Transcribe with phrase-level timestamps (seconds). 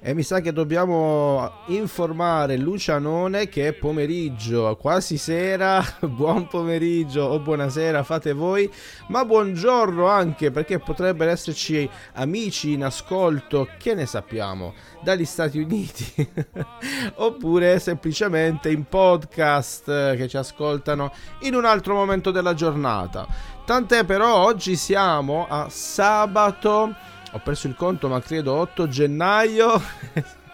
[0.00, 7.40] E mi sa che dobbiamo informare Lucianone che è pomeriggio, quasi sera, buon pomeriggio o
[7.40, 8.70] buonasera fate voi,
[9.08, 16.30] ma buongiorno anche perché potrebbero esserci amici in ascolto, che ne sappiamo, dagli Stati Uniti,
[17.16, 23.26] oppure semplicemente in podcast che ci ascoltano in un altro momento della giornata.
[23.64, 26.94] Tant'è però oggi siamo a sabato
[27.32, 29.80] ho perso il conto ma credo 8 gennaio.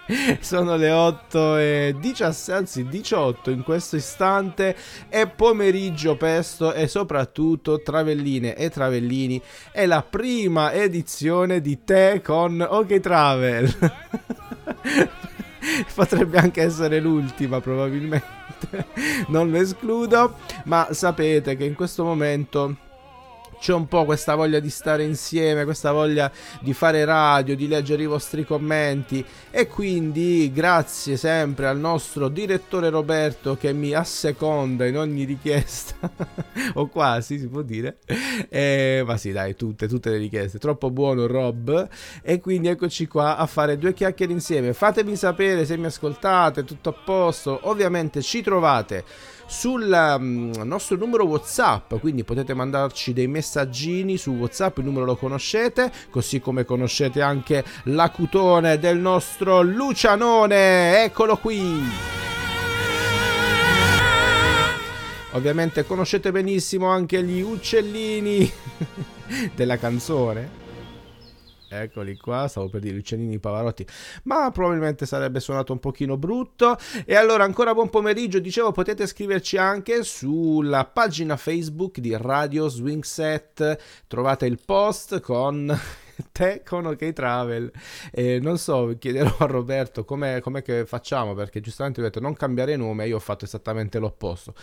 [0.41, 4.77] Sono le 8 e 17 anzi 18 in questo istante.
[5.09, 9.41] È pomeriggio pesto e soprattutto travelline e travellini.
[9.73, 13.75] È la prima edizione di te con OK Travel.
[15.95, 18.43] Potrebbe anche essere l'ultima probabilmente.
[19.29, 22.77] Non lo escludo ma sapete che in questo momento
[23.59, 28.03] c'è un po' questa voglia di stare insieme, questa voglia di fare radio, di leggere
[28.03, 29.25] i vostri commenti.
[29.51, 36.11] E quindi grazie sempre al nostro direttore Roberto che mi asseconda in ogni richiesta,
[36.75, 37.99] o quasi si può dire,
[38.49, 41.89] eh, ma sì dai, tutte, tutte le richieste, troppo buono Rob.
[42.23, 46.89] E quindi eccoci qua a fare due chiacchiere insieme, fatemi sapere se mi ascoltate, tutto
[46.91, 49.05] a posto, ovviamente ci trovate
[49.47, 55.17] sul um, nostro numero WhatsApp, quindi potete mandarci dei messaggini su WhatsApp, il numero lo
[55.17, 61.83] conoscete, così come conoscete anche l'acutone del nostro Lucianone, eccolo qui.
[65.33, 68.51] Ovviamente conoscete benissimo anche gli uccellini
[69.55, 70.64] della canzone.
[71.83, 73.87] Eccoli qua, stavo per dire Lucianini Pavarotti,
[74.25, 76.77] ma probabilmente sarebbe suonato un pochino brutto.
[77.05, 83.03] E allora ancora buon pomeriggio, dicevo potete scriverci anche sulla pagina Facebook di Radio Swing
[83.03, 85.77] Set, trovate il post con
[86.33, 87.71] te con OK Travel.
[88.13, 90.05] E non so, chiederò a Roberto
[90.63, 94.55] che facciamo perché giustamente ho detto non cambiare nome, io ho fatto esattamente l'opposto.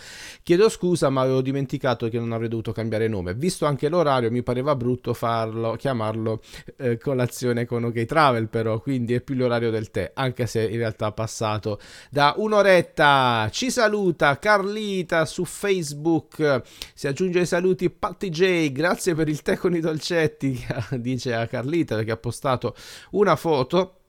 [0.43, 3.33] Chiedo scusa, ma avevo dimenticato che non avrei dovuto cambiare nome.
[3.33, 6.41] Visto anche l'orario, mi pareva brutto farlo, chiamarlo
[6.77, 10.77] eh, colazione con OK Travel, però quindi è più l'orario del tè, anche se in
[10.77, 11.79] realtà è passato
[12.09, 13.49] da un'oretta.
[13.51, 16.61] Ci saluta Carlita su Facebook.
[16.93, 20.59] Si aggiunge ai saluti Patti J, grazie per il tè con i dolcetti,
[20.97, 22.75] dice a Carlita perché ha postato
[23.11, 24.00] una foto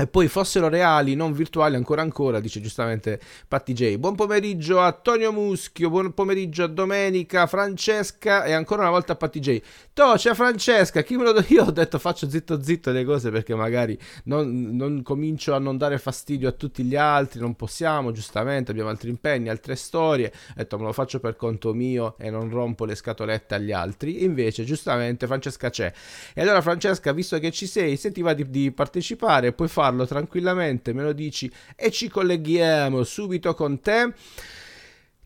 [0.00, 3.96] e poi fossero reali, non virtuali, ancora ancora, dice giustamente Patti J.
[3.98, 9.16] Buon pomeriggio a Tonio Muschio, buon pomeriggio a Domenica, Francesca e ancora una volta a
[9.16, 9.60] Patti J.
[9.92, 11.64] To, c'è Francesca, chi me lo do io?
[11.64, 15.98] Ho detto faccio zitto zitto le cose perché magari non, non, comincio a non dare
[15.98, 20.32] fastidio a tutti gli altri, non possiamo, giustamente, abbiamo altri impegni, altre storie.
[20.32, 24.24] Ho detto me lo faccio per conto mio e non rompo le scatolette agli altri.
[24.24, 25.92] Invece, giustamente, Francesca c'è.
[26.32, 29.88] E allora Francesca, visto che ci sei, se ti va di, di partecipare, puoi fare
[29.90, 34.12] farlo tranquillamente, me lo dici e ci colleghiamo subito con te.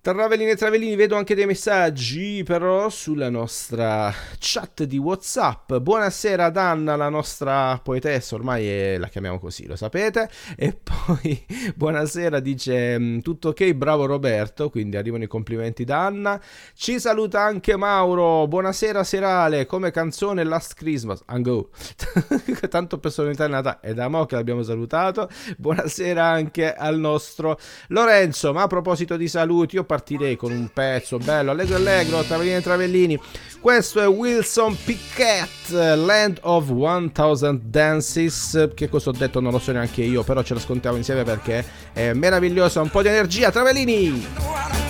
[0.05, 5.73] Travelini e Travellini, vedo anche dei messaggi però sulla nostra chat di Whatsapp.
[5.77, 10.29] Buonasera ad Anna, la nostra poetessa, ormai è, la chiamiamo così, lo sapete.
[10.59, 11.43] E poi
[11.75, 16.39] buonasera, dice mm, tutto ok, bravo Roberto, quindi arrivano i complimenti da Anna.
[16.75, 21.49] Ci saluta anche Mauro, buonasera serale, come canzone Last Christmas, and.
[22.69, 25.31] Tanto personalità nata, è da mo che l'abbiamo salutato.
[25.56, 27.59] Buonasera anche al nostro
[27.89, 32.56] Lorenzo, ma a proposito di saluti, io partirei con un pezzo bello, allegro allegro, Travellini
[32.56, 33.20] e Travellini.
[33.61, 38.70] Questo è Wilson Pickett, Land of 1000 Dances.
[38.75, 41.64] Che cosa ho detto non lo so neanche io, però ce lo scontiamo insieme perché
[41.93, 42.81] è meraviglioso.
[42.81, 44.83] Un po' di energia, Travellini!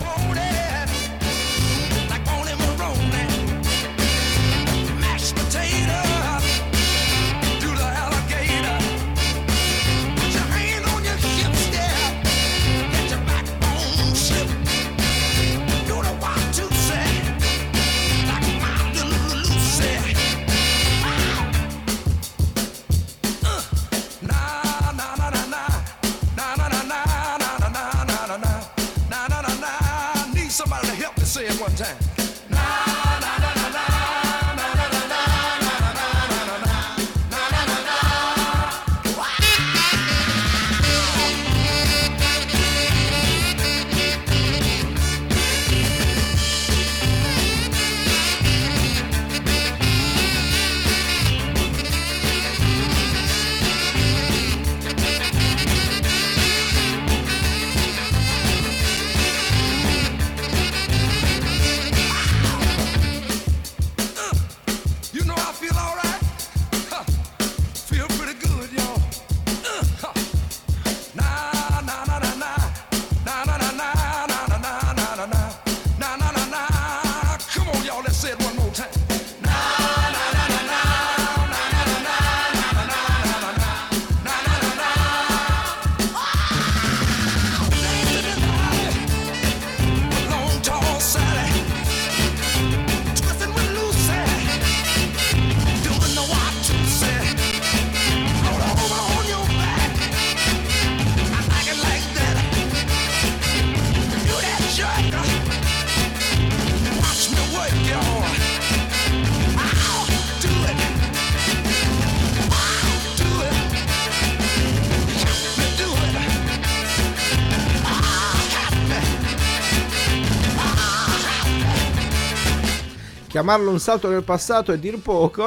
[123.45, 125.45] Chiamarlo un salto nel passato è dir poco.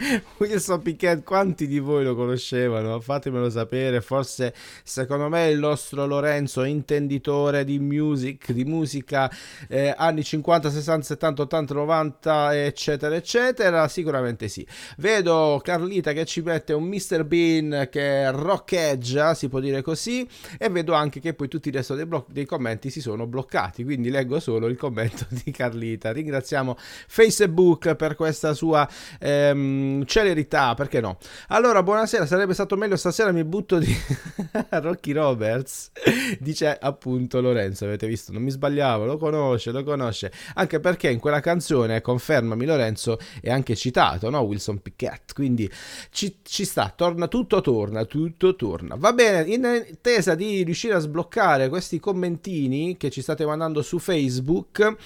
[0.38, 3.00] Wilson Piquet, quanti di voi lo conoscevano?
[3.00, 4.00] Fatemelo sapere.
[4.00, 9.30] Forse, secondo me, il nostro Lorenzo, intenditore di music, di musica
[9.68, 13.88] eh, anni 50, 60, 70, 80, 90, eccetera, eccetera.
[13.88, 14.66] Sicuramente sì.
[14.96, 17.24] Vedo Carlita che ci mette un Mr.
[17.24, 20.26] Bean che roccheggia, si può dire così.
[20.58, 23.84] E vedo anche che poi tutti il resto dei, blo- dei commenti si sono bloccati.
[23.84, 26.10] Quindi leggo solo il commento di Carlita.
[26.10, 28.88] Ringraziamo Facebook per questa sua
[29.18, 31.18] ehm, celerità, perché no?
[31.48, 33.94] Allora, buonasera, sarebbe stato meglio stasera mi butto di
[34.70, 35.90] Rocky Roberts,
[36.38, 41.18] dice appunto Lorenzo, avete visto, non mi sbagliavo, lo conosce, lo conosce, anche perché in
[41.18, 44.40] quella canzone, confermami Lorenzo, è anche citato, no?
[44.40, 45.70] Wilson Pickett, quindi
[46.10, 48.96] ci, ci sta, torna, tutto torna, tutto torna.
[48.96, 53.98] Va bene, in attesa di riuscire a sbloccare questi commentini che ci state mandando su
[53.98, 54.96] Facebook,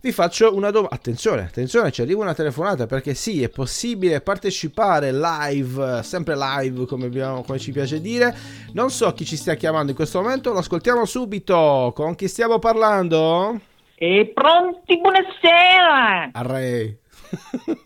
[0.00, 0.94] vi faccio una domanda.
[0.94, 7.06] Attenzione, attenzione, ci arriva una telefonata perché sì, è possibile partecipare live, sempre live come,
[7.06, 8.34] abbiamo, come ci piace dire.
[8.72, 11.92] Non so chi ci stia chiamando in questo momento, lo ascoltiamo subito.
[11.94, 13.60] Con chi stiamo parlando?
[13.96, 16.30] E pronti, buonasera!
[16.32, 16.98] Array.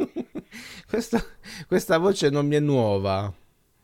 [0.89, 1.19] questa,
[1.67, 3.33] questa voce non mi è nuova.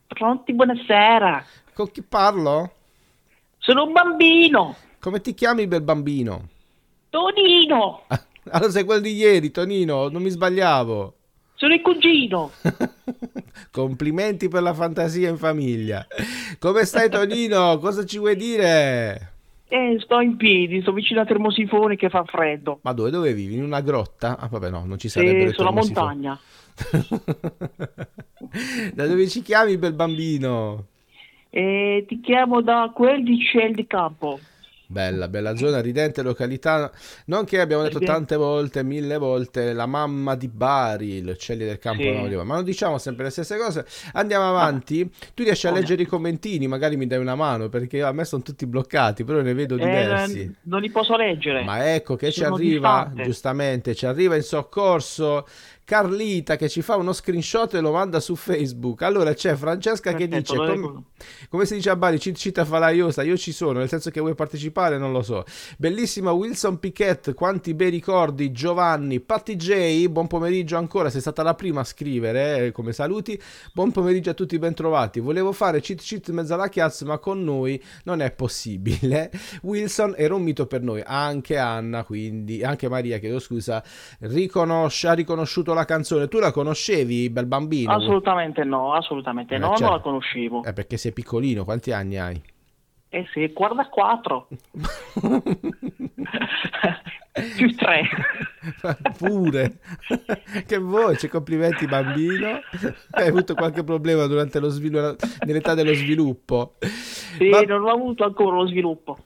[0.07, 1.43] Pronti, buonasera!
[1.73, 2.71] Con chi parlo?
[3.57, 4.75] Sono un bambino!
[4.99, 6.49] Come ti chiami, bel bambino?
[7.09, 8.03] Tonino!
[8.51, 11.13] Allora sei quello di ieri, Tonino, non mi sbagliavo.
[11.53, 12.51] Sono il cugino!
[13.69, 16.07] Complimenti per la fantasia in famiglia.
[16.57, 17.77] Come stai, Tonino?
[17.83, 19.33] Cosa ci vuoi dire?
[19.67, 22.79] Eh, sto in piedi, sto vicino a Termosifone che fa freddo.
[22.81, 23.53] Ma dove, dove vivi?
[23.55, 24.39] In una grotta?
[24.39, 25.49] Ah, vabbè, no, non ci sarebbe.
[25.49, 26.39] Sì, sulla montagna.
[28.93, 30.85] da dove ci chiami, bel bambino?
[31.51, 34.39] E ti chiamo da quel di Cel di Campo.
[34.91, 36.91] Bella, bella zona, ridente località,
[37.25, 41.77] non che abbiamo detto tante volte, mille volte, la mamma di Bari, il Celli del
[41.77, 42.35] Campo, Sì.
[42.37, 43.85] ma non diciamo sempre le stesse cose.
[44.13, 48.11] Andiamo avanti, tu riesci a leggere i commentini, magari mi dai una mano, perché a
[48.11, 50.39] me sono tutti bloccati, però ne vedo diversi.
[50.41, 51.63] Eh, non li posso leggere.
[51.63, 53.23] Ma ecco che ci Sono arriva, distante.
[53.25, 55.45] giustamente, ci arriva in soccorso
[55.89, 59.01] Carlita che ci fa uno screenshot e lo manda su Facebook.
[59.01, 61.03] Allora c'è Francesca che Perfetto, dice, com-
[61.49, 64.35] come si dice a Bari, ci cita falaiosa, io ci sono, nel senso che vuoi
[64.35, 65.43] partecipare partecipare non lo so.
[65.77, 68.51] Bellissima Wilson Piquet, quanti bei ricordi.
[68.51, 73.41] Giovanni, Patti J, buon pomeriggio ancora, sei stata la prima a scrivere eh, come saluti.
[73.73, 75.19] Buon pomeriggio a tutti, bentrovati.
[75.19, 79.31] Volevo fare cheat cheat in mezzo alla chiazza, ma con noi non è possibile.
[79.63, 83.83] Wilson era un mito per noi, anche Anna, quindi, anche Maria, chiedo scusa,
[84.19, 86.27] riconosce, ha riconosciuto la canzone.
[86.27, 87.91] Tu la conoscevi, bel bambino?
[87.93, 89.83] Assolutamente no, assolutamente Eh, no, certo.
[89.83, 90.63] non la conoscevo.
[90.63, 92.41] Eh, perché sei piccolino, quanti anni hai?
[93.11, 94.47] Eh sì, guarda quattro.
[97.55, 98.01] Più tre.
[99.17, 99.79] Pure.
[100.67, 102.59] che voce, complimenti bambino.
[103.11, 106.75] Hai avuto qualche problema durante lo sviluppo, nell'età dello sviluppo.
[107.37, 109.17] Sì, Va- non ho avuto ancora lo sviluppo.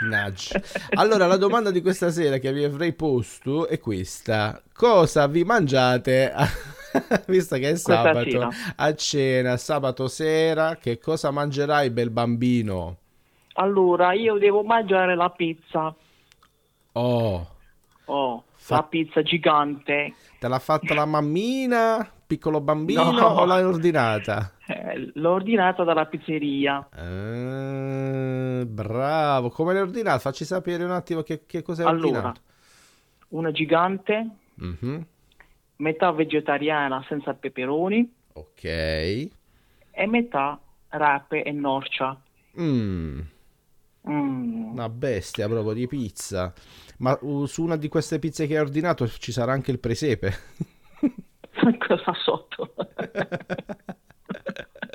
[0.00, 0.62] Nudge.
[0.90, 6.32] Allora, la domanda di questa sera che vi avrei posto è questa: cosa vi mangiate?
[6.32, 6.46] a-
[7.26, 8.48] Visto che è sabato, sera.
[8.76, 12.96] a cena, sabato sera, che cosa mangerai, bel bambino?
[13.54, 15.94] Allora, io devo mangiare la pizza.
[16.92, 17.46] Oh,
[18.10, 20.14] Oh, Fa- la pizza gigante.
[20.38, 23.26] te l'ha fatta la mammina, piccolo bambino, No.
[23.26, 24.52] o l'hai ordinata?
[24.70, 26.88] Eh, l'ho ordinata dalla pizzeria.
[26.90, 30.18] Ah, bravo, come l'hai ordinato?
[30.18, 32.40] Facci sapere un attimo che, che hai Allora, ordinato.
[33.28, 35.06] una gigante, Mhm,
[35.76, 38.64] metà vegetariana senza peperoni Ok.
[38.64, 39.30] e
[40.06, 42.20] metà rape e norcia.
[42.60, 43.20] Mm,
[44.08, 44.72] Mm.
[44.72, 46.52] una bestia proprio di pizza.
[46.98, 50.32] Ma uh, su una di queste pizze che hai ordinato ci sarà anche il presepe.
[51.86, 52.74] Cosa sotto?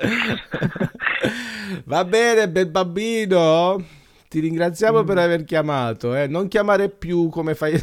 [1.84, 3.82] Va bene, bel bambino.
[4.28, 6.14] Ti ringraziamo per aver chiamato.
[6.14, 6.26] eh.
[6.26, 7.78] Non chiamare più come fai.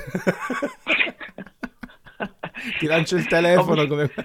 [2.79, 4.11] Ti lancio il telefono come.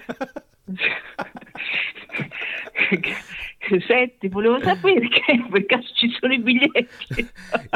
[3.85, 7.27] Senti, volevo sapere che per caso ci sono i biglietti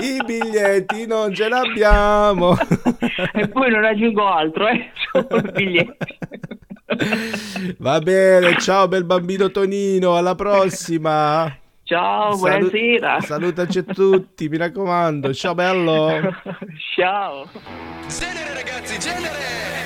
[0.02, 2.56] I biglietti non ce l'abbiamo.
[3.34, 4.90] e poi non aggiungo altro, eh?
[5.12, 6.18] Solo i biglietti.
[7.78, 11.56] Va bene, ciao bel bambino Tonino, alla prossima.
[11.84, 13.22] Ciao, Salu- buonasera.
[13.22, 15.34] salutaci a tutti, mi raccomando.
[15.34, 16.20] Ciao bello.
[16.96, 17.50] Ciao.
[18.08, 19.81] Genere ragazzi, genere!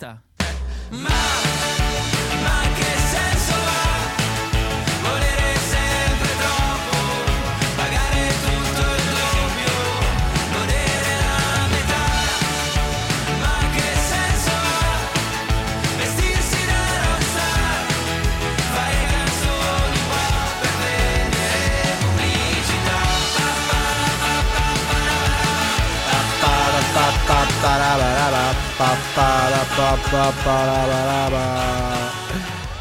[0.00, 0.22] Una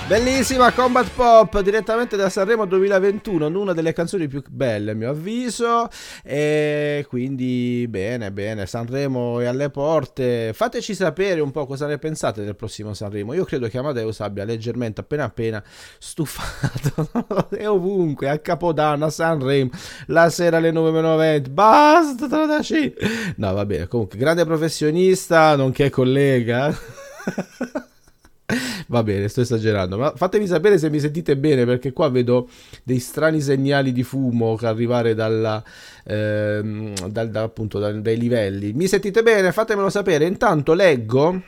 [0.05, 5.87] Bellissima Combat Pop direttamente da Sanremo 2021, una delle canzoni più belle a mio avviso.
[6.23, 12.43] E quindi bene bene Sanremo è alle porte, fateci sapere un po' cosa ne pensate
[12.43, 15.63] del prossimo Sanremo, io credo che Amadeus abbia leggermente appena appena
[15.97, 19.71] stufato, è ovunque, a Capodanno, a Sanremo,
[20.07, 22.93] la sera alle 9.20, basta, tradaci.
[23.37, 27.01] no va bene, comunque grande professionista nonché collega.
[28.88, 32.50] Va bene, sto esagerando, ma fatemi sapere se mi sentite bene perché qua vedo
[32.84, 35.63] dei strani segnali di fumo arrivare dalla,
[36.03, 38.74] ehm, dal, da, appunto, dal- dai livelli.
[38.74, 39.51] Mi sentite bene?
[39.51, 40.25] Fatemelo sapere.
[40.25, 41.42] Intanto leggo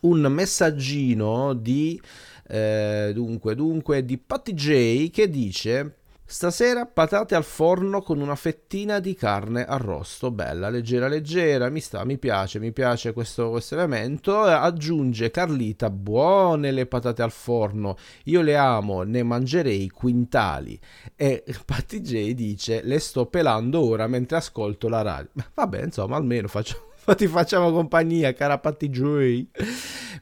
[0.00, 2.00] un messaggino di
[2.48, 5.99] eh, dunque, dunque di Patty J che dice
[6.32, 12.04] Stasera patate al forno con una fettina di carne arrosto, bella, leggera, leggera, mi sta,
[12.04, 14.46] mi piace, mi piace questo, questo elemento.
[14.46, 17.96] Eh, Aggiunge Carlita, buone le patate al forno,
[18.26, 20.78] io le amo, ne mangerei quintali.
[21.16, 25.30] E Patty J dice, le sto pelando ora mentre ascolto la radio.
[25.54, 26.89] Vabbè, insomma, almeno faccio...
[27.16, 29.46] Ti facciamo compagnia, cara Patty J.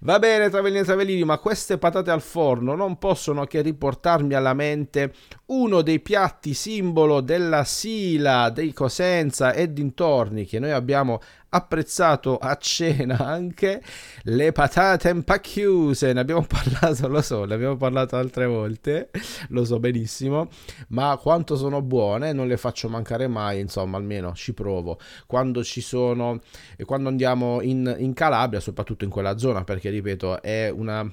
[0.01, 4.55] Va bene, travellini e travellini, ma queste patate al forno non possono che riportarmi alla
[4.55, 5.13] mente
[5.47, 11.21] uno dei piatti simbolo della Sila, dei Cosenza e dintorni che noi abbiamo
[11.51, 13.83] apprezzato a cena anche
[14.25, 19.11] le patate impacchiuse ne abbiamo parlato lo so ne abbiamo parlato altre volte
[19.51, 20.49] lo so benissimo
[20.89, 24.99] ma quanto sono buone non le faccio mancare mai insomma almeno ci provo.
[25.27, 26.41] Quando ci sono
[26.77, 31.11] e quando andiamo in, in Calabria soprattutto in quella zona perché ripeto è una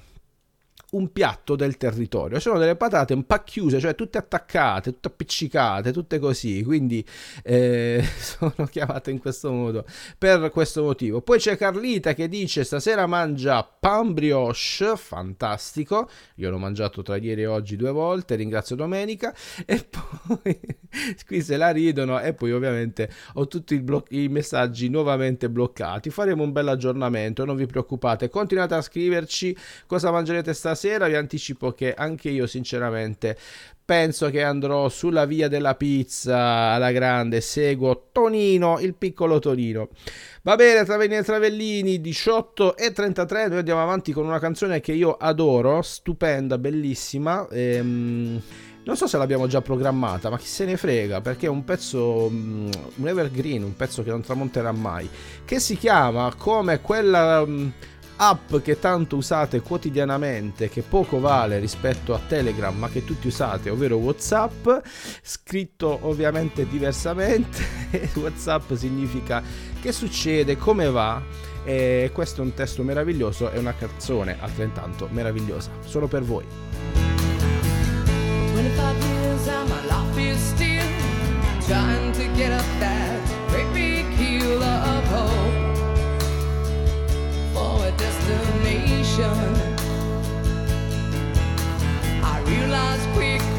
[0.95, 2.39] un piatto del territorio.
[2.39, 6.63] Sono delle patate un po' chiuse, cioè tutte attaccate, tutte appiccicate, tutte così.
[6.63, 7.05] Quindi
[7.43, 9.85] eh, sono chiamate in questo modo
[10.17, 11.21] per questo motivo.
[11.21, 16.09] Poi c'è Carlita che dice: Stasera mangia pan brioche, fantastico.
[16.35, 18.35] Io l'ho mangiato tra ieri e oggi due volte.
[18.35, 19.33] Ringrazio Domenica.
[19.67, 20.59] E poi
[21.25, 22.19] qui se la ridono.
[22.21, 26.09] E poi, ovviamente, ho tutti blo- i messaggi nuovamente bloccati.
[26.09, 27.43] Faremo un bel aggiornamento.
[27.45, 30.84] Non vi preoccupate, continuate a scriverci cosa mangerete stasera.
[30.85, 33.35] Vi anticipo che anche io, sinceramente,
[33.83, 37.41] penso che andrò sulla via della pizza alla grande.
[37.41, 39.89] Seguo Tonino, il piccolo Tonino.
[40.43, 43.47] Va bene, Travellini e Travellini, 18 e 33.
[43.47, 47.47] Noi andiamo avanti con una canzone che io adoro, stupenda, bellissima.
[47.49, 48.41] Ehm,
[48.85, 52.29] non so se l'abbiamo già programmata, ma chi se ne frega, perché è un pezzo,
[52.29, 55.09] mm, un evergreen, un pezzo che non tramonterà mai,
[55.43, 57.69] che si chiama come quella mm,
[58.17, 63.69] app che tanto usate quotidianamente, che poco vale rispetto a Telegram, ma che tutti usate,
[63.69, 64.67] ovvero WhatsApp,
[65.21, 67.63] scritto ovviamente diversamente.
[68.15, 69.43] WhatsApp significa
[69.81, 71.21] che succede, come va.
[71.63, 76.45] E questo è un testo meraviglioso e una canzone altrettanto meravigliosa, solo per voi.
[78.53, 79.84] 25 years
[89.17, 89.31] I
[92.45, 93.54] realized quickly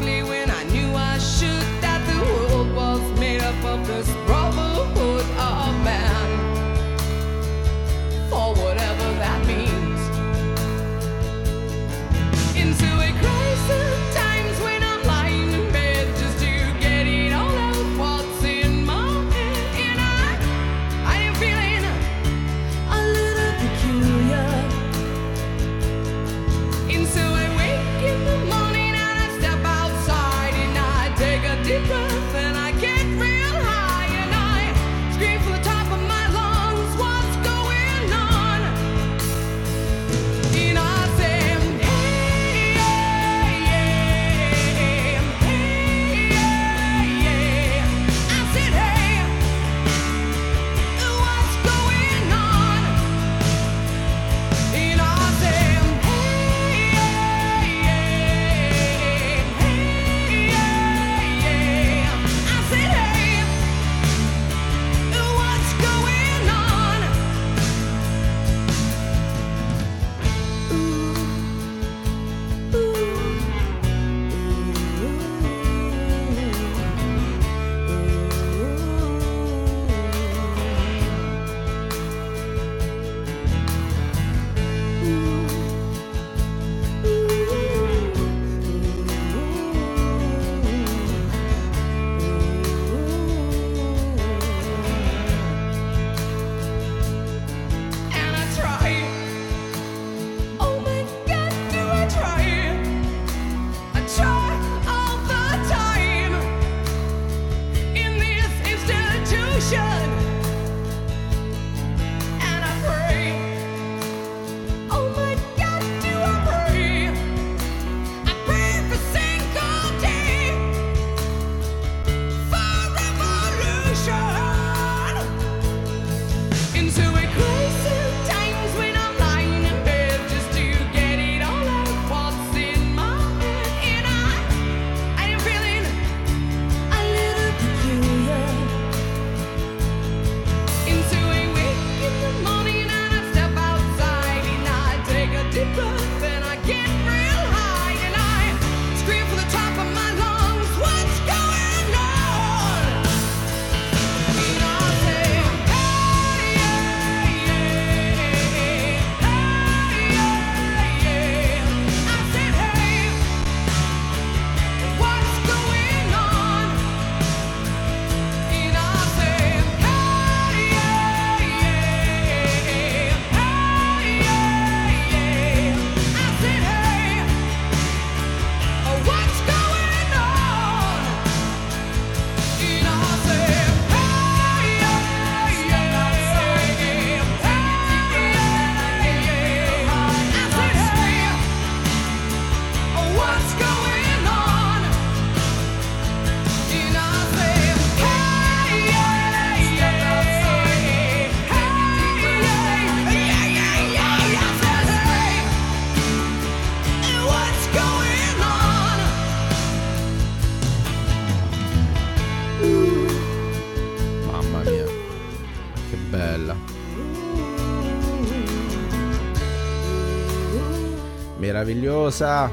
[221.57, 222.51] Meravigliosa.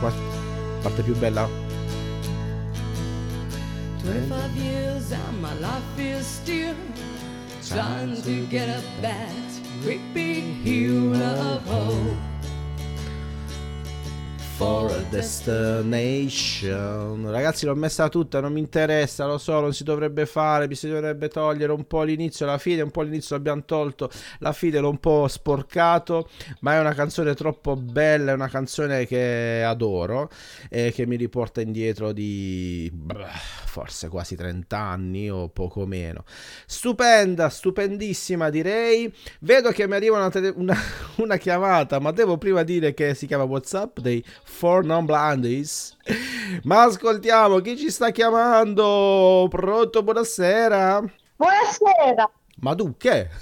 [0.00, 0.10] Qua,
[0.80, 1.46] parte più bella.
[4.02, 6.74] 25 years and my life is still
[7.68, 9.28] trying to get up that
[9.82, 12.35] great big hill of hope.
[14.56, 16.50] For a destination.
[17.30, 21.72] Ragazzi, l'ho messa tutta, non mi interessa, lo so, non si dovrebbe fare, bisognerebbe togliere
[21.72, 25.28] un po' l'inizio la fine, un po' l'inizio l'abbiamo tolto, la fine l'ho un po'
[25.28, 30.30] sporcato, ma è una canzone troppo bella, è una canzone che adoro
[30.70, 32.90] e che mi riporta indietro di
[33.66, 36.24] forse quasi 30 anni o poco meno.
[36.64, 39.12] Stupenda, stupendissima direi.
[39.40, 40.80] Vedo che mi arriva una, una-
[41.16, 45.96] una chiamata, ma devo prima dire che si chiama WhatsApp dei Four Non Blondies.
[46.62, 49.46] Ma ascoltiamo chi ci sta chiamando.
[49.50, 51.04] Pronto, buonasera.
[51.36, 52.30] Buonasera.
[52.60, 53.28] Ma tu che?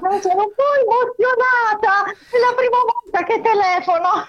[0.00, 2.10] Ma sono un po' emozionata.
[2.30, 4.26] È la prima volta che telefono.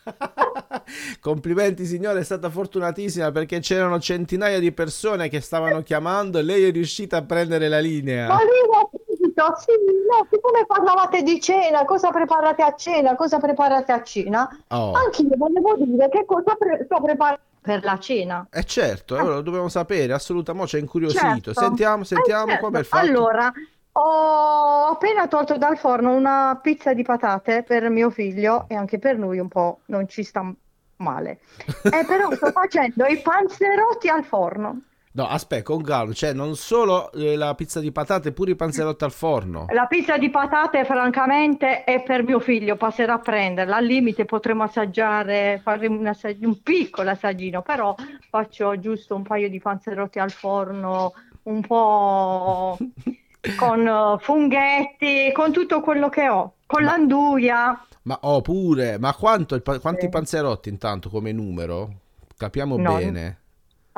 [1.20, 6.64] Complimenti signore, è stata fortunatissima perché c'erano centinaia di persone che stavano chiamando e lei
[6.64, 8.28] è riuscita a prendere la linea.
[8.28, 8.99] Ma lì
[9.44, 9.72] capito, sì,
[10.08, 14.92] no, siccome parlavate di cena, cosa preparate a cena, cosa preparate a cena, Oh.
[14.92, 18.46] anche io volevo dire che cosa pre- sto preparando per la cena.
[18.50, 21.20] Eh certo, eh, lo dobbiamo sapere, assolutamente, ci è incuriosito.
[21.52, 21.52] Certo.
[21.54, 22.64] Sentiamo, sentiamo Eh, certo.
[22.64, 23.06] come è fatto.
[23.06, 23.52] Allora,
[23.92, 29.16] ho appena tolto dal forno una pizza di patate per mio figlio e anche per
[29.18, 30.50] lui un po' non ci sta
[30.96, 31.40] male.
[31.82, 34.80] Eh, però sto facendo i panzerotti al forno.
[35.12, 39.02] No, aspetta, con calma, cioè non solo eh, la pizza di patate, pure i panzerotti
[39.02, 39.66] al forno.
[39.70, 43.76] La pizza di patate, francamente, è per mio figlio, passerà a prenderla.
[43.76, 47.92] Al limite potremo assaggiare, fare un, assag- un piccolo assaggino, però
[48.28, 51.12] faccio giusto un paio di panzerotti al forno,
[51.44, 52.78] un po'
[53.56, 57.84] con eh, funghetti, con tutto quello che ho, con l'anduia.
[58.02, 60.08] Ma oh, pure, ma quanto quanti Sì.
[60.08, 61.94] panzerotti intanto come numero?
[62.36, 63.39] Capiamo No, bene.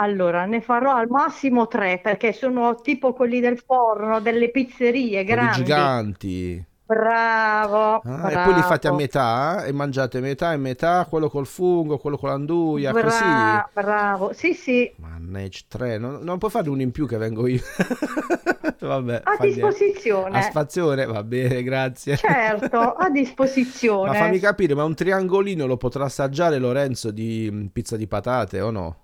[0.03, 5.25] Allora, ne farò al massimo tre, perché sono tipo quelli del forno, delle pizzerie Quelli
[5.25, 5.57] grandi.
[5.59, 6.67] giganti.
[6.85, 8.97] Bravo, Ah, e poi li fate a bravo.
[8.97, 13.25] metà e mangiate metà e metà, quello col fungo, quello con l'anduia, così.
[13.25, 17.47] Bra- bravo, sì, sì, Mannaggia, tre, non, non puoi fare uno in più che vengo
[17.47, 17.61] io.
[18.79, 19.47] Vabbè, a fa niente.
[19.47, 20.38] disposizione.
[20.38, 22.17] A spazione, va bene, grazie.
[22.17, 24.09] Certo, a disposizione.
[24.11, 28.61] Ma fammi capire, ma un triangolino lo potrà assaggiare Lorenzo di mm, pizza di patate
[28.61, 28.97] o no?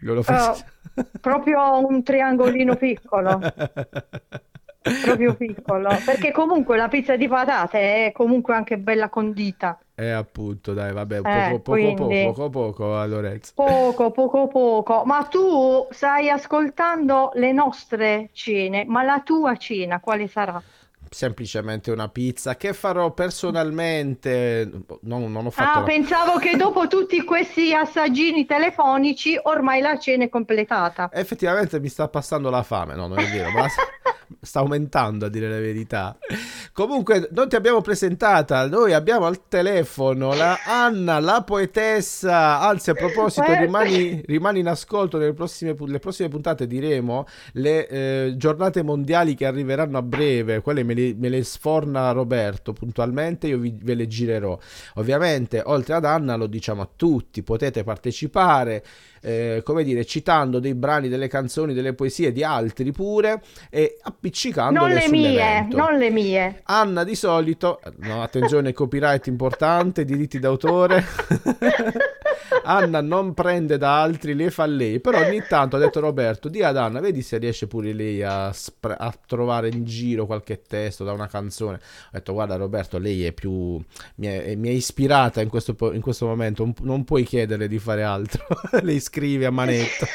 [0.00, 0.64] Glielo Oh,
[1.20, 3.50] proprio un triangolino piccolo,
[5.00, 9.78] proprio piccolo, perché comunque la pizza di patate è comunque anche bella condita.
[9.94, 13.52] Eh, appunto, dai, vabbè, poco, Eh, poco, poco, poco, poco, a Lorenzo.
[13.54, 15.04] Poco, poco, poco.
[15.04, 20.62] Ma tu stai ascoltando le nostre cene, ma la tua cena quale sarà?
[21.10, 24.70] Semplicemente una pizza che farò personalmente.
[25.02, 29.98] Non, non ho fatto Ah, la- pensavo che dopo tutti questi assaggini telefonici ormai la
[29.98, 31.10] cena è completata.
[31.12, 33.66] Effettivamente mi sta passando la fame, no, non è vero, ma
[34.40, 36.16] sta aumentando a dire la verità.
[36.72, 42.60] Comunque, non ti abbiamo presentata, noi abbiamo al telefono la Anna, la poetessa.
[42.60, 48.82] Anzi, a proposito, rimani, rimani in ascolto nelle prossime, prossime puntate, diremo le eh, giornate
[48.82, 53.76] mondiali che arriveranno a breve, quelle me le, me le sforna Roberto puntualmente, io vi-
[53.80, 54.58] ve le girerò.
[54.94, 58.84] Ovviamente, oltre ad Anna, lo diciamo a tutti, potete partecipare,
[59.20, 64.92] eh, come dire, citando dei brani, delle canzoni, delle poesie di altri pure e appiccicandole
[64.92, 65.76] Non le mie, sull'evento.
[65.76, 66.60] non le mie.
[66.64, 71.04] Anna di solito, no, attenzione, copyright importante, diritti d'autore.
[72.64, 75.00] Anna non prende da altri, le fa lei.
[75.00, 78.52] Però ogni tanto ha detto Roberto, di ad Anna, vedi se riesce pure lei a,
[78.52, 81.76] spre- a trovare in giro qualche testo da una canzone.
[81.76, 83.82] Ho detto, guarda Roberto, lei è più...
[84.16, 88.02] mi è, mi è ispirata in questo, in questo momento, non, puoi chiederle di fare
[88.02, 88.44] altro.
[88.82, 90.06] lei scrive a manetto.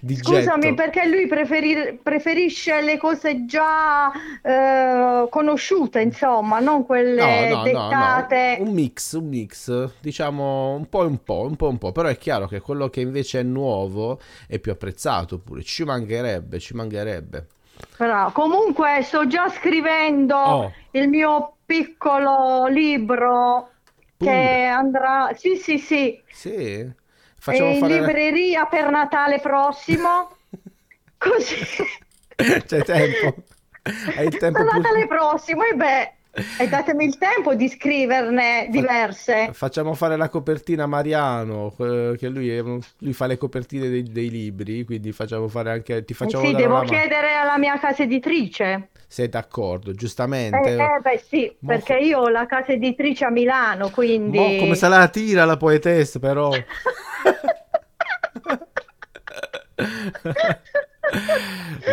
[0.00, 0.74] Di Scusami, getto.
[0.74, 4.10] perché lui preferi- preferisce le cose già
[4.42, 8.56] eh, conosciute, insomma, non quelle No, no, dettate.
[8.58, 11.78] no, un mix, un mix, diciamo un po' e un po', un po' e un
[11.78, 15.84] po', però è chiaro che quello che invece è nuovo è più apprezzato pure, ci
[15.84, 17.46] mancherebbe, ci mancherebbe.
[17.96, 20.72] Però, comunque sto già scrivendo Oh.
[20.92, 23.70] il mio piccolo libro
[24.18, 24.30] Pure.
[24.30, 26.92] che andrà, sì, sì, sì, Sì,
[27.44, 27.98] facciamo in fare...
[27.98, 30.30] libreria per Natale prossimo.
[31.18, 31.56] Così,
[32.36, 33.42] C'è tempo,
[34.16, 34.72] hai il tempo per.
[34.72, 36.12] Natale prossimo, e beh,
[36.58, 39.50] e datemi il tempo di scriverne diverse.
[39.52, 44.02] Facciamo fare la copertina a Mariano, eh, che lui, è lui fa le copertine dei,
[44.04, 46.04] dei libri, quindi facciamo fare anche...
[46.04, 48.88] Ti Eh facciamo sì, dare devo chiedere alla mia casa editrice.
[49.14, 50.70] Sei d'accordo, giustamente.
[50.70, 54.36] Eh, eh, beh sì, Mo- perché io ho la casa editrice a Milano, quindi...
[54.36, 56.50] Mo come se la tira la poetessa, però.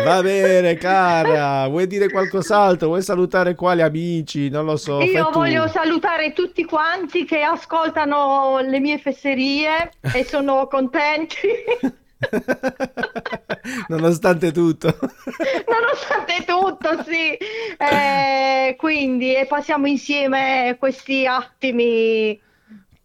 [0.04, 1.68] Va bene, cara.
[1.68, 2.88] Vuoi dire qualcos'altro?
[2.88, 4.48] Vuoi salutare quali amici?
[4.48, 5.00] Non lo so.
[5.00, 5.38] Io tu.
[5.38, 11.36] voglio salutare tutti quanti che ascoltano le mie fesserie e sono contenti,
[13.88, 14.94] Nonostante tutto.
[15.68, 17.36] nonostante tutto, sì.
[17.76, 22.40] Eh, quindi e passiamo insieme questi attimi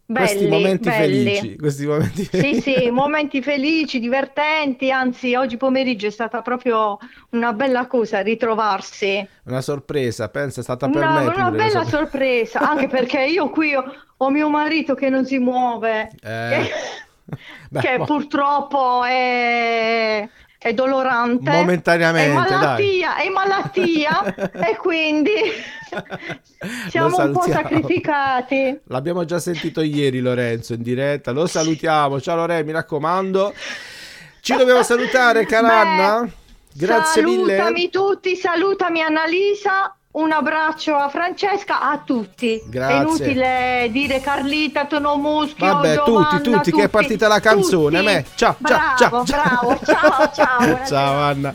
[0.04, 0.92] belli, questi momenti belli.
[0.92, 1.56] felici.
[1.56, 2.56] Questi momenti Sì, felici.
[2.56, 6.98] sì, momenti felici, divertenti, anzi oggi pomeriggio è stata proprio
[7.30, 9.28] una bella cosa ritrovarsi.
[9.46, 13.24] Una sorpresa, pensa, è stata per Una, me una pure, bella so- sorpresa, anche perché
[13.24, 13.84] io qui ho,
[14.16, 16.68] ho mio marito che non si muove, Eh,
[17.70, 22.58] beh, che mo- purtroppo è, è dolorante, Momentaneamente, è dai.
[22.58, 25.32] malattia, è malattia e quindi
[26.88, 28.80] siamo un po' sacrificati.
[28.84, 32.20] L'abbiamo già sentito ieri Lorenzo in diretta, lo salutiamo.
[32.20, 33.54] Ciao Lore, mi raccomando.
[34.40, 36.46] Ci dobbiamo salutare, cara Beh.
[36.72, 37.88] Grazie Salutami mille.
[37.90, 42.60] tutti, salutami Annalisa, un abbraccio a Francesca, a tutti.
[42.66, 42.96] Grazie.
[42.96, 47.98] È inutile dire Carlita, Tono Muschio, Vabbè, Giovanna, tutti, tutti, che è partita la canzone.
[48.00, 48.12] tutti.
[48.12, 48.24] me.
[48.34, 49.24] Ciao, ciao, Bravo, ciao.
[49.24, 50.58] bravo, ciao, ciao.
[50.66, 50.86] buonasera.
[50.86, 51.54] Ciao Anna.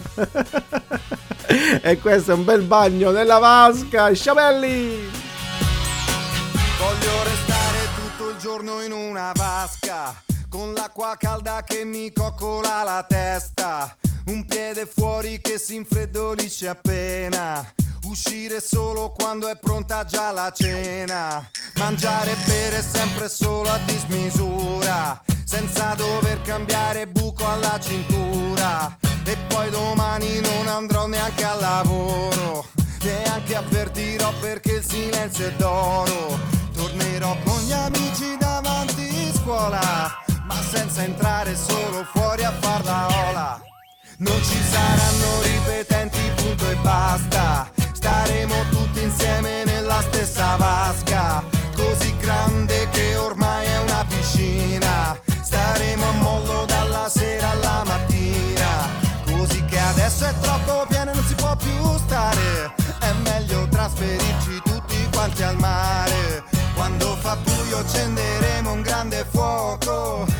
[1.81, 5.09] e questo è un bel bagno nella vasca, sciabelli.
[6.79, 10.15] Voglio restare tutto il giorno in una vasca,
[10.49, 13.93] con l'acqua calda che mi coccola la testa,
[14.25, 17.65] un piede fuori che si infreddolisce appena,
[18.05, 25.21] uscire solo quando è pronta già la cena, mangiare e bere sempre solo a dismisura,
[25.43, 32.65] senza dover cambiare buco alla cintura, e poi domani non andrò neanche al lavoro.
[33.03, 36.39] Neanche avvertirò perché il silenzio è d'oro.
[36.73, 39.79] Tornerò con gli amici davanti scuola
[40.45, 43.72] Ma senza entrare solo fuori a far la ola
[44.17, 47.69] Non ci saranno ripetenti punto e basta.
[47.93, 51.43] Staremo tutti insieme nella stessa vasca.
[51.75, 55.19] Così grande che ormai è una piscina.
[55.41, 58.87] Staremo a mollo dalla sera alla mattina.
[59.25, 62.73] Così che adesso è troppo pieno e non si può più stare.
[62.99, 66.43] È meglio trasferirci tutti quanti al mare.
[66.75, 70.32] Quando fa buio accenderemo un grande fuoco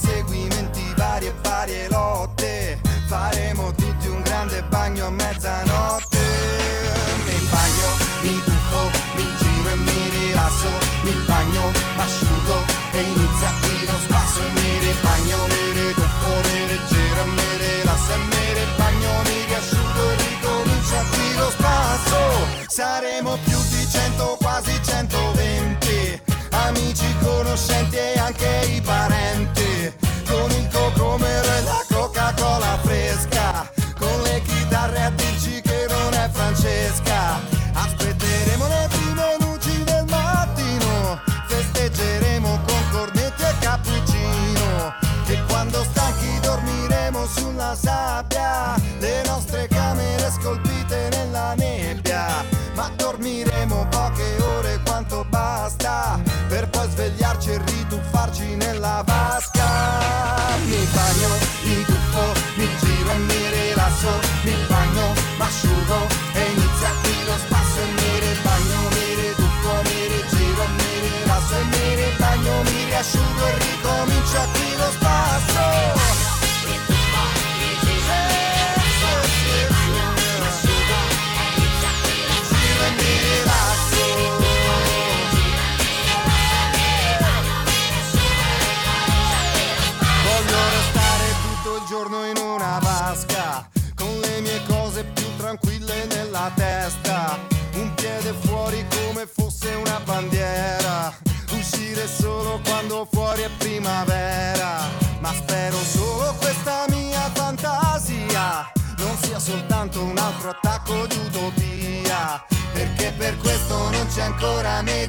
[0.00, 2.80] inseguimenti vari e varie lotte.
[3.06, 6.18] Faremo tutti un grande bagno a mezzanotte.
[7.24, 7.88] Mi bagno,
[8.22, 10.70] mi tuffo, mi giro e mi rilasso.
[11.02, 12.56] Mi bagno, asciugo
[12.92, 14.40] e inizia qui lo spasso.
[14.54, 21.00] Mi ribagno, mi rituffo, mi rigiro, mi rilasso E mi ribagno, mi riasciugo e ricomincia
[21.10, 22.18] qui lo spasso.
[22.68, 29.59] Saremo più di cento, quasi 120 Amici, conoscenti e anche i parenti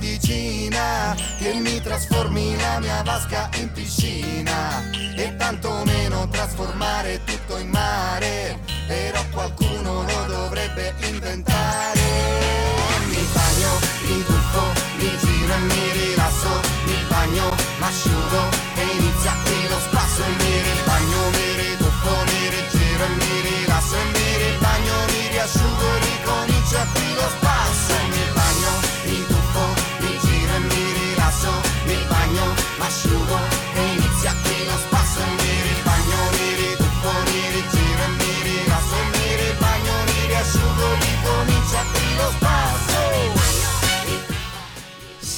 [0.02, 8.60] medicina che mi trasformi la mia vasca in piscina e tantomeno trasformare tutto in mare,
[8.88, 12.02] però qualcuno lo dovrebbe inventare.
[13.10, 14.64] Mi bagno, mi tuffo,
[14.98, 18.71] mi giro e mi rilasso, mi bagno, m'asciugo e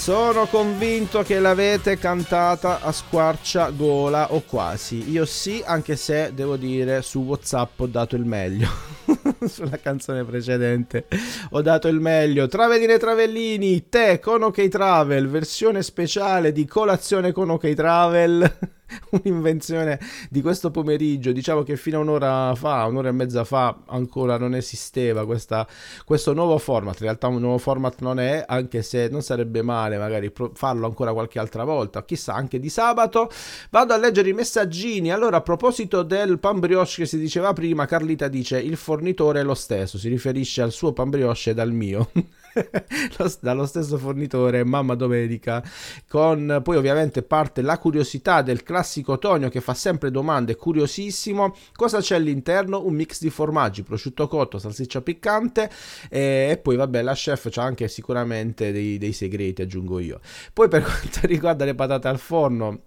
[0.04, 5.10] Sono convinto che l'avete cantata a squarciagola o quasi.
[5.10, 8.68] Io sì, anche se devo dire su WhatsApp ho dato il meglio.
[9.48, 11.08] Sulla canzone precedente
[11.52, 12.50] ho dato il meglio.
[12.50, 18.58] Traveline Travellini, te con OK Travel, versione speciale di colazione con OK Travel.
[19.12, 21.32] Un'invenzione di questo pomeriggio.
[21.32, 25.68] Diciamo che fino a un'ora fa, un'ora e mezza fa, ancora non esisteva questa,
[26.06, 26.96] questo nuovo format.
[27.00, 31.14] In realtà un nuovo format non è, anche se non sarebbe male magari farlo ancora
[31.14, 32.04] qualche altra volta.
[32.04, 33.30] Chissà, anche di sabato.
[33.70, 35.12] Vado a leggere i messaggini.
[35.12, 39.44] Allora, a proposito del pan brioche che si diceva prima, Carlita dice il fornitore è
[39.44, 39.98] lo stesso.
[39.98, 42.10] Si riferisce al suo pan brioche e dal mio.
[43.18, 45.64] Lo- dallo stesso fornitore Mamma Domenica
[46.08, 52.00] con poi ovviamente parte la curiosità del classico Tonio che fa sempre domande curiosissimo cosa
[52.00, 55.70] c'è all'interno un mix di formaggi prosciutto cotto salsiccia piccante
[56.10, 60.20] e, e poi vabbè la chef c'ha anche sicuramente dei, dei segreti aggiungo io
[60.54, 62.82] poi per quanto riguarda le patate al forno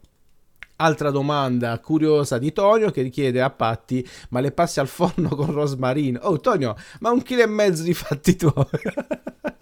[0.79, 5.51] Altra domanda curiosa di Tonio che chiede a Patti: Ma le passi al forno con
[5.51, 6.21] rosmarino?
[6.25, 8.53] Oh, Tonio, ma un chilo e mezzo di fatti tuoi.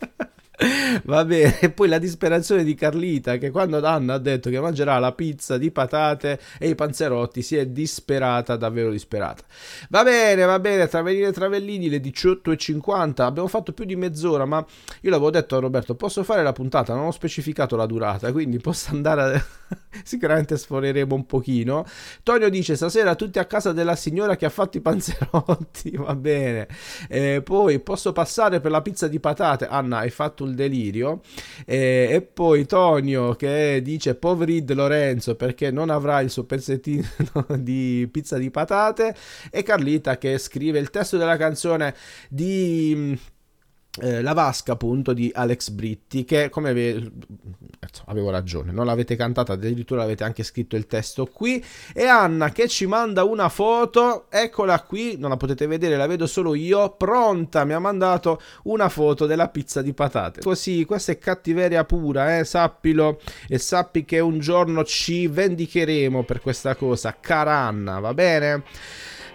[1.04, 4.98] Va bene, e poi la disperazione di Carlita che quando Anna ha detto che mangerà
[4.98, 9.42] la pizza di patate e i panzerotti si è disperata, davvero disperata.
[9.90, 14.64] Va bene, va bene, Travellini e Travellini, le 18.50, abbiamo fatto più di mezz'ora, ma
[15.00, 18.58] io l'avevo detto a Roberto, posso fare la puntata, non ho specificato la durata, quindi
[18.58, 19.44] posso andare a...
[20.04, 21.84] sicuramente sforeremo un pochino.
[22.22, 26.68] Tonio dice, stasera tutti a casa della signora che ha fatto i panzerotti, va bene.
[27.08, 31.20] Eh, poi posso passare per la pizza di patate, Anna hai fatto il delirio.
[31.66, 37.06] E, e poi Tonio che dice poverid Lorenzo perché non avrà il suo pezzettino
[37.58, 39.14] di pizza di patate?
[39.50, 41.94] E Carlita che scrive il testo della canzone
[42.28, 43.18] di
[44.00, 47.12] eh, la vasca appunto di Alex Britti che come ave-
[48.06, 51.64] avevo ragione non l'avete cantata addirittura avete anche scritto il testo qui.
[51.92, 56.26] E Anna che ci manda una foto eccola qui non la potete vedere la vedo
[56.26, 60.40] solo io pronta mi ha mandato una foto della pizza di patate.
[60.40, 66.40] Così questa è cattiveria pura eh sappilo e sappi che un giorno ci vendicheremo per
[66.40, 68.62] questa cosa cara Anna va bene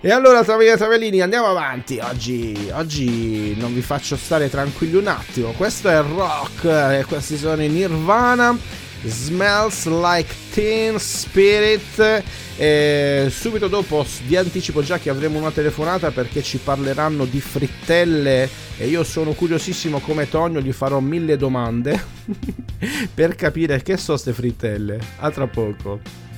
[0.02, 2.00] e allora, Travellini Travellini, andiamo avanti.
[2.00, 5.52] Oggi, oggi non vi faccio stare tranquilli un attimo.
[5.52, 8.58] Questo è rock e questi sono i Nirvana.
[9.04, 12.24] Smells like Teen Spirit.
[12.56, 18.50] E subito dopo vi anticipo già che avremo una telefonata perché ci parleranno di frittelle
[18.78, 22.02] e io sono curiosissimo come Tonio, gli farò mille domande
[23.14, 24.97] per capire che sono ste frittelle.
[25.20, 26.29] A tra poco.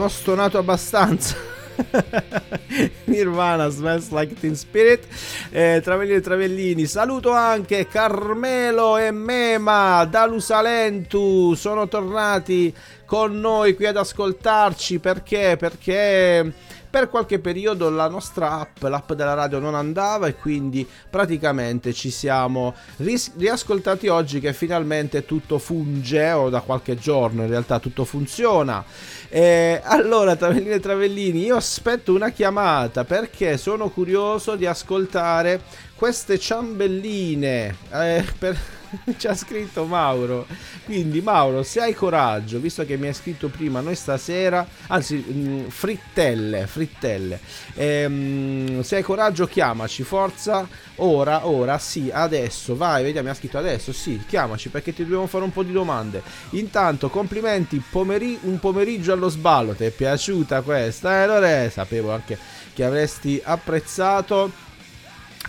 [0.00, 1.36] Abbiamo stonato abbastanza.
[3.04, 5.06] Nirvana Smells Like Teen Spirit.
[5.50, 11.54] Eh, Travellini e Travellini saluto anche Carmelo e Mema da Lusalentu.
[11.54, 12.74] Sono tornati
[13.04, 15.00] con noi qui ad ascoltarci.
[15.00, 15.56] Perché?
[15.58, 16.50] Perché
[16.90, 22.10] per qualche periodo la nostra app, l'app della radio non andava e quindi praticamente ci
[22.10, 28.04] siamo ris- riascoltati oggi che finalmente tutto funge o da qualche giorno in realtà tutto
[28.04, 28.84] funziona.
[29.28, 35.60] Eh, allora, Travellini e Travellini, io aspetto una chiamata perché sono curioso di ascoltare
[35.94, 37.76] queste ciambelline.
[37.92, 38.79] Eh, per...
[39.16, 40.46] Ci ha scritto Mauro.
[40.84, 45.68] Quindi, Mauro, se hai coraggio, visto che mi hai scritto prima, noi stasera, anzi, mh,
[45.68, 47.40] frittelle, frittelle.
[47.74, 50.66] Ehm, se hai coraggio, chiamaci, forza.
[50.96, 55.26] Ora, ora, sì, adesso, vai, vediamo, mi ha scritto adesso, sì, chiamaci perché ti dobbiamo
[55.26, 56.22] fare un po' di domande.
[56.50, 61.22] Intanto, complimenti, pomeri- un pomeriggio allo sballo, ti è piaciuta questa?
[61.22, 62.38] Eh, Lore, sapevo anche
[62.72, 64.50] che avresti apprezzato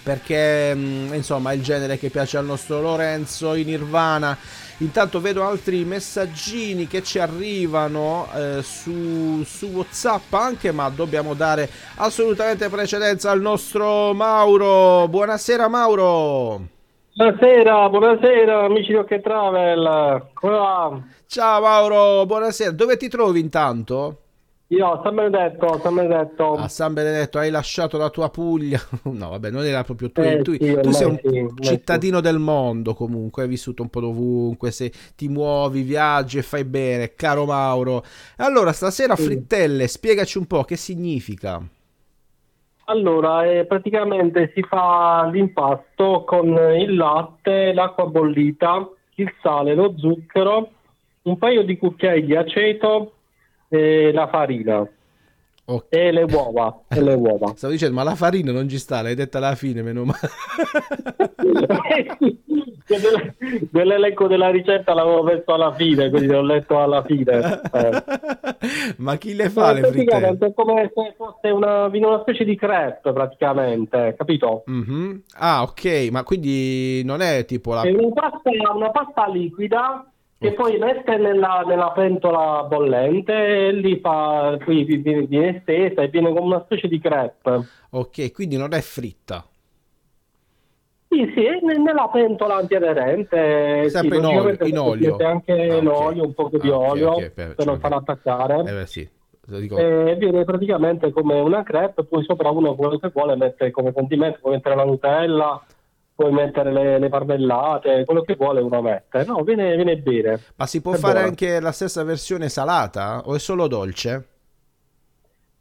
[0.03, 4.37] perché mh, insomma è il genere che piace al nostro Lorenzo in Nirvana.
[4.77, 11.69] Intanto vedo altri messaggini che ci arrivano eh, su, su WhatsApp anche, ma dobbiamo dare
[11.97, 15.07] assolutamente precedenza al nostro Mauro.
[15.07, 16.61] Buonasera Mauro.
[17.13, 20.29] Buonasera, buonasera amici di OK Travel.
[21.27, 22.71] Ciao Mauro, buonasera.
[22.71, 24.20] Dove ti trovi intanto?
[24.71, 26.53] Io a San Benedetto, San Benedetto.
[26.53, 28.79] A San Benedetto hai lasciato la tua Puglia.
[29.03, 30.21] No, vabbè, non era proprio tu.
[30.21, 33.99] Eh, tu, sì, tu sei un sì, cittadino del mondo comunque, hai vissuto un po'
[33.99, 38.03] dovunque, se ti muovi, viaggi e fai bene, caro Mauro.
[38.37, 39.23] Allora, stasera Sì.
[39.23, 41.61] frittelle, spiegaci un po' che significa.
[42.85, 46.47] Allora, eh, praticamente si fa l'impasto con
[46.77, 50.71] il latte, l'acqua bollita, il sale, lo zucchero,
[51.23, 53.13] un paio di cucchiai di aceto
[53.73, 54.85] e la farina.
[55.87, 56.81] E le uova.
[56.89, 57.53] E le uova.
[57.55, 60.19] Stavo dicendo, ma la farina non ci sta, l'hai detta alla fine, meno male.
[63.71, 67.61] Quell'elenco della ricetta l'avevo messo alla fine, quindi l'ho letto alla fine.
[67.71, 68.03] Eh.
[68.97, 70.37] ma chi le fa le frittelle?
[70.37, 74.63] è come se fosse una, una specie di crepe, praticamente, capito?
[74.65, 75.23] Mhm.
[75.37, 77.83] Ah, ok, ma quindi non è tipo la...
[77.83, 80.05] È una pasta, una pasta liquida
[80.41, 86.01] che poi mette nella, nella pentola bollente e lì fa, qui vi- viene, viene stesa
[86.01, 87.61] e viene come una specie di crepe.
[87.91, 89.45] Ok, quindi non è fritta.
[91.09, 93.89] Sì, sì, nella pentola antiaderente.
[93.89, 95.17] Sempre sì, in olio, in olio.
[95.27, 98.59] anche l'olio, un po' di Ah, olio ok, per- per non ci farla attaccare.
[98.61, 99.09] Eh beh, sì.
[99.77, 104.39] E viene praticamente come una crepe, poi sopra uno quello che vuole mette come condimento,
[104.41, 105.61] può mettere la Nutella,
[106.21, 109.23] puoi mettere le, le marmellate, quello che vuole uno mette.
[109.25, 110.39] No, viene, viene bene.
[110.55, 111.27] Ma si può È fare buono.
[111.29, 114.27] anche la stessa versione salata o è solo dolce?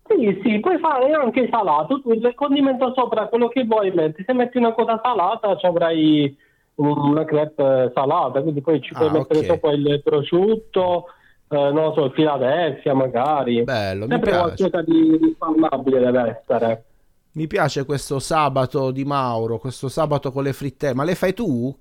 [0.07, 4.25] Sì, sì, puoi fare anche salato, tu il condimento sopra quello che vuoi metti.
[4.27, 6.37] Se metti una cosa salata ci avrai
[6.75, 9.45] una crepe salata, quindi poi ci puoi Ah, mettere ok.
[9.47, 11.05] sopra il prosciutto,
[11.49, 13.63] eh, non lo so, il Philadelphia magari.
[13.63, 14.55] Bello, mi Sempre piace.
[14.57, 16.85] qualcosa di, di spalmabile deve essere.
[17.33, 20.95] Mi piace questo sabato di Mauro, questo sabato con le frittelle.
[20.95, 21.75] Ma le fai tu?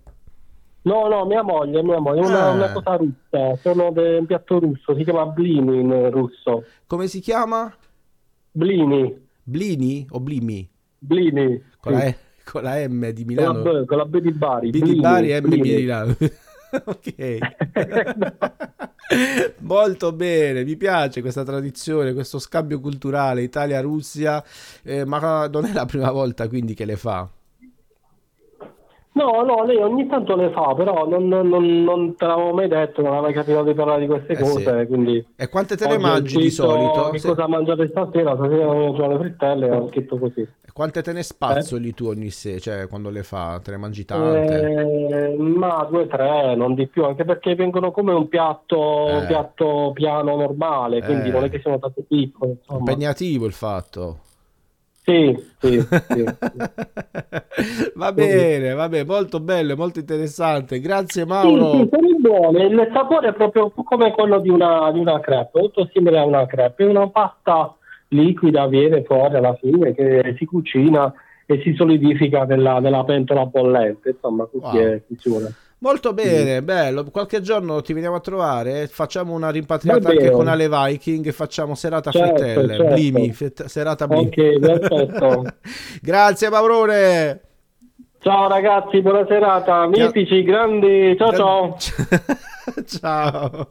[0.81, 2.51] No, no, mia moglie, mia moglie, una, Ah.
[2.51, 6.63] una cosa russa, sono de- un piatto russo, si chiama blini in russo.
[6.87, 7.73] Come si chiama?
[8.51, 10.67] Blini, Blini o Blimi?
[10.99, 11.61] blini.
[11.79, 12.05] Con, la, sì.
[12.07, 13.61] E- con la M di Con la, Milano.
[13.81, 14.69] B, con la B di Bari.
[14.69, 15.75] B di blini, Bari e M di blini.
[15.81, 16.15] Milano.
[16.85, 17.37] ok.
[19.59, 24.43] Molto bene, mi piace questa tradizione, questo scambio culturale Italia-Russia,
[24.83, 27.27] eh, ma non è la prima volta quindi che le fa.
[29.19, 31.49] No, no, lei ogni tanto le fa, però non, non-
[31.83, 34.79] non- te l'avevo mai detto, non avevo mai capito di parlare di queste Eh, cose,
[34.81, 34.87] sì.
[34.87, 35.25] quindi...
[35.35, 37.09] E quante te ne ho mangi di solito?
[37.09, 38.35] Che Se- cosa mangiate stasera?
[38.35, 40.47] Stasera mangio le frittelle, ho scritto così.
[40.71, 43.59] Quante te ne spazzoli tu ogni sera, cioè quando le fa?
[43.61, 44.71] Te ne mangi tante?
[45.33, 49.15] Eh, ma due, tre, non di più, anche perché vengono come un piatto, Eh.
[49.17, 51.31] un piatto piano normale, quindi Eh.
[51.33, 52.57] non è che siano tanto piccoli.
[52.69, 54.19] Impegnativo il fatto.
[55.09, 56.25] Sì, sì, sì.
[57.95, 60.79] Va bene, va bene, molto bello, molto interessante.
[60.79, 61.71] Grazie Sì, Mauro.
[61.71, 62.63] sì, sono buone.
[62.65, 66.45] Il sapore è proprio come quello di una, di una crepe, molto simile a una
[66.45, 66.83] crepe.
[66.83, 67.75] È una pasta
[68.09, 71.11] liquida, viene fuori alla fine, che si cucina
[71.45, 74.09] e si solidifica nella, nella pentola bollente.
[74.11, 74.85] Insomma, così Wow.
[74.85, 75.51] è, funziona.
[75.81, 77.05] Molto bene, bello.
[77.05, 81.73] Qualche giorno ti veniamo a trovare, facciamo una rimpatriata anche con Ale Viking e facciamo
[81.73, 82.93] serata Certo, frittelle, certo.
[82.93, 84.25] blimi, fett- serata blimi.
[84.25, 85.43] Ok, perfetto.
[86.01, 87.41] Grazie Maurone.
[88.21, 91.77] Ciao ragazzi, buona serata, mitici, grandi, ciao ciao.
[92.85, 93.69] Ciao.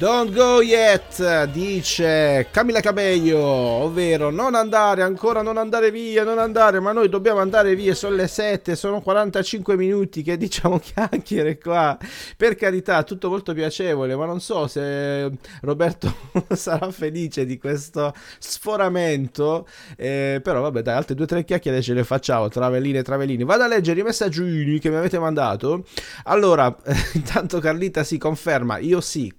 [0.00, 6.80] Don't go yet, dice Camilla Cabello, ovvero non andare, ancora non andare via, non andare,
[6.80, 11.98] ma noi dobbiamo andare via, sono le 7, sono 45 minuti che diciamo chiacchiere qua.
[12.34, 15.30] Per carità, tutto molto piacevole, ma non so se
[15.60, 16.10] Roberto
[16.56, 19.66] sarà felice di questo sforamento,
[19.98, 23.44] eh, però vabbè dai, altre due o tre chiacchiere ce le facciamo, travelline e travellini.
[23.44, 25.84] Vado a leggere i messaggini che mi avete mandato.
[26.24, 26.74] Allora,
[27.12, 29.30] intanto Carlita si conferma, io sì,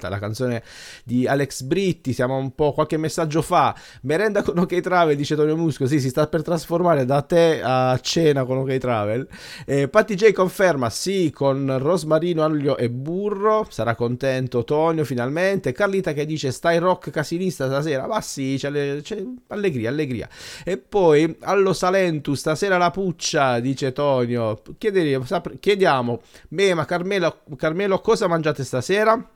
[0.00, 0.62] cantata la canzone
[1.04, 5.56] di Alex Britti, siamo un po' qualche messaggio fa, merenda con OK Travel, dice Tonio
[5.56, 9.28] Musco, sì, si sta per trasformare da te a cena con OK Travel.
[9.66, 15.72] Eh, Patti J conferma, sì, con rosmarino, aglio e burro, sarà contento Tonio finalmente.
[15.72, 20.28] Carlita che dice, stai rock casinista stasera, ma sì, c'è, le- c'è allegria, allegria.
[20.64, 26.20] E poi, allo Salentu, stasera la puccia, dice Tonio, chiederemo, sap- chiediamo,
[26.50, 29.28] me, ma Carmelo, Carmelo cosa mangiate stasera?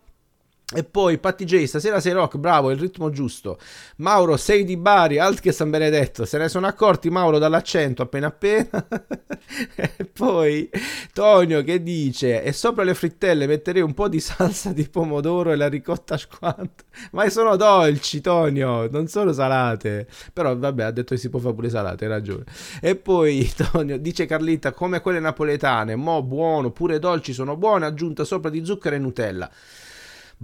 [0.75, 3.59] E poi Patti J, stasera sei rock, bravo, il ritmo giusto.
[3.99, 6.25] Mauro, sei di Bari, alt che San Benedetto.
[6.25, 8.69] Se ne sono accorti Mauro dall'accento appena appena.
[9.77, 10.69] e poi
[11.13, 15.57] Tonio che dice, e sopra le frittelle metterei un po' di salsa di pomodoro e
[15.57, 16.83] la ricotta squanta.
[17.13, 20.09] Ma sono dolci, Tonio, non sono salate.
[20.33, 22.45] Però vabbè, ha detto che si può fare pure salate, hai ragione.
[22.81, 28.25] E poi Tonio, dice Carlita, come quelle napoletane, mo buono, pure dolci sono buone, aggiunta
[28.25, 29.51] sopra di zucchero e Nutella.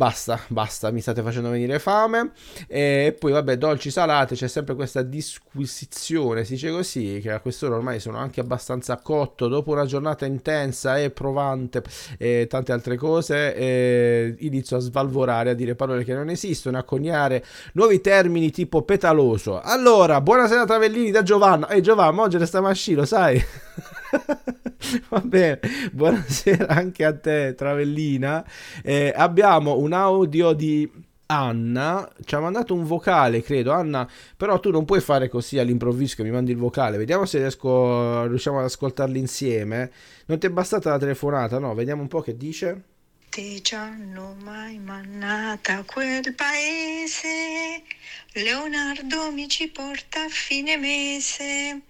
[0.00, 2.30] Basta, basta, mi state facendo venire fame.
[2.68, 7.74] E poi, vabbè, dolci salate, c'è sempre questa disquisizione, si dice così, che a quest'ora
[7.74, 9.46] ormai sono anche abbastanza cotto.
[9.46, 11.82] Dopo una giornata intensa e provante
[12.16, 16.82] e tante altre cose, e inizio a svalvolare, a dire parole che non esistono, a
[16.82, 17.44] coniare
[17.74, 19.60] nuovi termini tipo petaloso.
[19.60, 21.68] Allora, buonasera Travellini da Giovanna.
[21.68, 23.44] Ehi Giovanna, oggi resta mascino, sai?
[25.08, 25.60] Va bene,
[25.92, 28.44] buonasera anche a te, Travellina.
[28.82, 30.90] Eh, abbiamo un audio di
[31.26, 33.72] Anna, ci ha mandato un vocale, credo.
[33.72, 36.96] Anna, però tu non puoi fare così all'improvviso che mi mandi il vocale.
[36.96, 39.92] Vediamo se riesco, riusciamo ad ascoltarli insieme.
[40.26, 41.72] Non ti è bastata la telefonata, no?
[41.74, 42.82] Vediamo un po' che dice.
[43.30, 47.84] Te ci hanno mai mannata quel paese,
[48.32, 51.82] Leonardo mi ci porta a fine mese.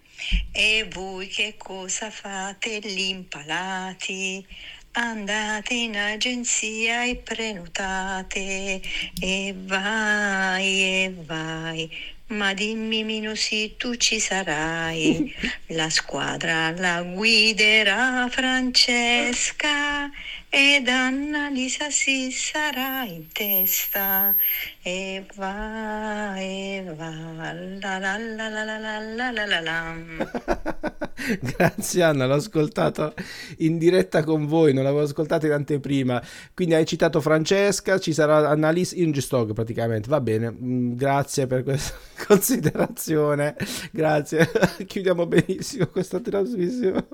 [0.52, 4.46] E voi che cosa fate lì impalati?
[4.92, 8.80] Andate in agenzia e prenotate
[9.20, 11.90] e vai e vai.
[12.30, 15.34] Ma dimmi Mino sì, tu ci sarai.
[15.74, 20.10] La squadra la guiderà Francesca
[20.52, 24.34] ed Annalisa si sarà in testa.
[24.82, 30.98] E va e va la la la la la la la la la.
[31.40, 33.14] Grazie Anna, l'ho ascoltato
[33.58, 36.20] in diretta con voi, non l'avevo ascoltato in anteprima.
[36.54, 40.08] Quindi hai citato Francesca, ci sarà Annalisa Ingestog praticamente.
[40.08, 41.94] Va bene, mm, grazie per questa
[42.26, 43.54] considerazione.
[43.92, 44.50] Grazie,
[44.86, 47.06] chiudiamo benissimo questa trasmissione.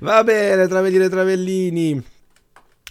[0.00, 1.97] Va bene, Travellini e Travellini.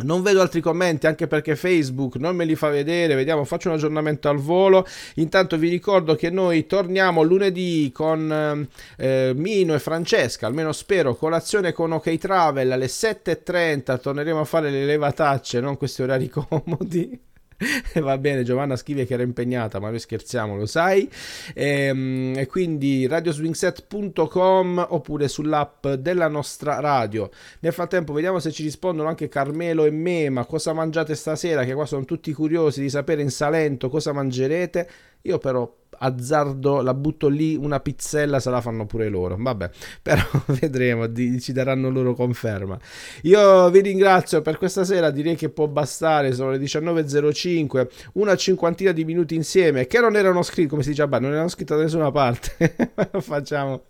[0.04, 3.16] Non vedo altri commenti anche perché Facebook non me li fa vedere.
[3.16, 4.86] Vediamo, faccio un aggiornamento al volo.
[5.16, 8.68] Intanto vi ricordo che noi torniamo lunedì con
[8.98, 14.00] eh, Mino e Francesca, almeno spero, colazione con OK Travel alle 7.30.
[14.00, 17.20] Torneremo a fare le levatacce, non questi orari comodi.
[18.02, 21.10] Va bene, Giovanna scrive che era impegnata, ma noi scherziamo, lo sai.
[21.54, 27.30] E, e quindi radioswingset.com oppure sull'app della nostra radio.
[27.62, 30.30] Nel frattempo, vediamo se ci rispondono anche Carmelo e me.
[30.30, 31.64] Ma cosa mangiate stasera?
[31.64, 34.90] Che qua sono tutti curiosi di sapere in Salento cosa mangerete.
[35.24, 39.36] Io però azzardo, la butto lì una pizzella, se la fanno pure loro.
[39.38, 39.70] Vabbè,
[40.02, 40.22] però
[40.60, 42.78] vedremo, di, ci daranno loro conferma.
[43.24, 48.92] Io vi ringrazio per questa sera, direi che può bastare, sono le 19.05, una cinquantina
[48.92, 52.12] di minuti insieme, che non erano scritti, come si dice, non erano scritti da nessuna
[52.12, 52.76] parte.
[53.20, 53.84] facciamo,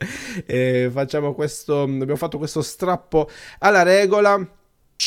[0.46, 3.30] eh, facciamo questo, abbiamo fatto questo strappo
[3.60, 4.57] alla regola.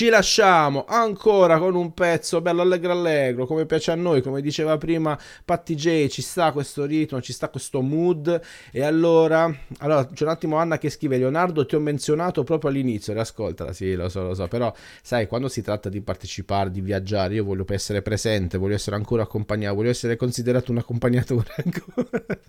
[0.01, 4.79] Ci lasciamo ancora con un pezzo bello allegro allegro, come piace a noi, come diceva
[4.79, 8.41] prima Patti J, ci sta questo ritmo, ci sta questo mood.
[8.73, 13.13] E allora, allora c'è un attimo Anna che scrive, Leonardo ti ho menzionato proprio all'inizio,
[13.13, 14.73] riascoltala, sì lo so, lo so, però
[15.03, 19.25] sai, quando si tratta di partecipare, di viaggiare, io voglio essere presente, voglio essere ancora
[19.25, 22.41] accompagnato, voglio essere considerato un accompagnatore ancora.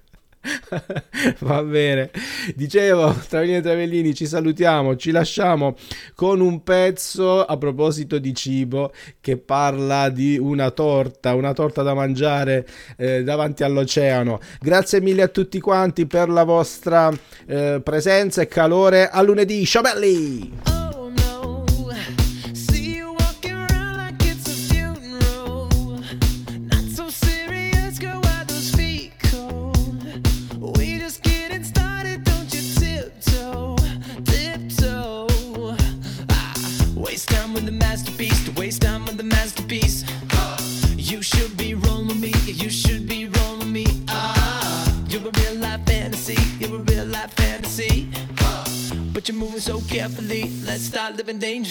[1.40, 2.10] Va bene,
[2.56, 5.76] dicevo, Travellini e Travellini, ci salutiamo, ci lasciamo
[6.16, 11.94] con un pezzo a proposito di cibo che parla di una torta, una torta da
[11.94, 12.68] mangiare
[12.98, 14.40] eh, davanti all'oceano.
[14.60, 17.12] Grazie mille a tutti quanti per la vostra
[17.46, 19.10] eh, presenza e calore.
[19.10, 20.81] A lunedì, ciao belli!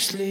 [0.01, 0.30] sleep.